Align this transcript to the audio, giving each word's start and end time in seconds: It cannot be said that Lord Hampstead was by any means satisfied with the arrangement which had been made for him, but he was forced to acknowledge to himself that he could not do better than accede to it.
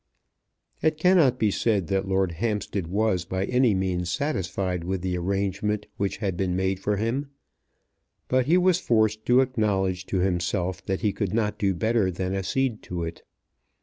It 0.81 0.97
cannot 0.97 1.37
be 1.37 1.51
said 1.51 1.85
that 1.89 2.07
Lord 2.07 2.31
Hampstead 2.31 2.87
was 2.87 3.23
by 3.23 3.45
any 3.45 3.75
means 3.75 4.09
satisfied 4.11 4.83
with 4.83 5.03
the 5.03 5.15
arrangement 5.15 5.85
which 5.97 6.17
had 6.17 6.35
been 6.35 6.55
made 6.55 6.79
for 6.79 6.97
him, 6.97 7.29
but 8.27 8.47
he 8.47 8.57
was 8.57 8.79
forced 8.79 9.27
to 9.27 9.41
acknowledge 9.41 10.07
to 10.07 10.17
himself 10.17 10.83
that 10.87 11.01
he 11.01 11.13
could 11.13 11.35
not 11.35 11.59
do 11.59 11.75
better 11.75 12.09
than 12.09 12.33
accede 12.33 12.81
to 12.81 13.03
it. 13.03 13.21